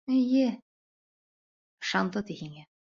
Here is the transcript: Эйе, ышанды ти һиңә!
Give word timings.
Эйе, 0.13 0.47
ышанды 1.85 2.27
ти 2.31 2.43
һиңә! 2.45 2.71